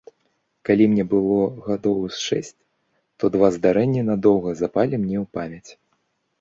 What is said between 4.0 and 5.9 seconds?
надоўга запалі мне ў памяць.